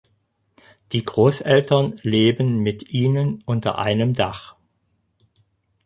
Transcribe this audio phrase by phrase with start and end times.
[0.93, 4.55] Die Großeltern leben mit ihnen unter einem Dach.